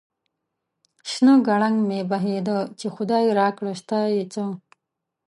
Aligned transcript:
شنه 1.09 1.33
گړنگ 1.47 1.77
مې 1.87 1.99
بهيده، 2.11 2.59
چې 2.79 2.87
خداى 2.95 3.25
راکړه 3.39 3.73
ستا 3.81 3.99
يې 4.13 4.23
څه؟ 4.33 4.43